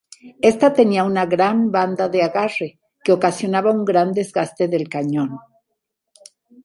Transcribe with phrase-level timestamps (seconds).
[0.51, 5.29] Esta tenía una gran banda de agarre, que ocasionaba un gran desgaste del cañón.